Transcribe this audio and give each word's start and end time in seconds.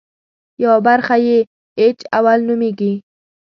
یوه 0.63 0.77
برخه 0.87 1.15
یې 1.27 1.37
اېچ 1.81 1.99
اول 2.17 2.39
نومېږي. 2.47 2.93